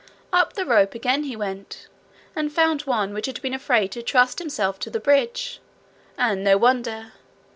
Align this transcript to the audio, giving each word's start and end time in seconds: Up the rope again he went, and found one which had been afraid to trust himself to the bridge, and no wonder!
Up 0.33 0.53
the 0.53 0.65
rope 0.65 0.95
again 0.95 1.25
he 1.25 1.35
went, 1.35 1.85
and 2.35 2.51
found 2.51 2.81
one 2.87 3.13
which 3.13 3.27
had 3.27 3.39
been 3.43 3.53
afraid 3.53 3.91
to 3.91 4.01
trust 4.01 4.39
himself 4.39 4.79
to 4.79 4.89
the 4.89 4.99
bridge, 4.99 5.59
and 6.17 6.43
no 6.43 6.57
wonder! 6.57 7.11